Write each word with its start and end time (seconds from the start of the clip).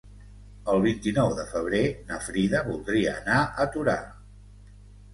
El 0.71 0.79
vint-i-nou 0.85 1.35
de 1.41 1.45
febrer 1.51 1.83
na 2.09 2.19
Frida 2.31 2.65
voldria 2.73 3.15
anar 3.21 3.41
a 3.67 3.71
Torà. 3.79 3.99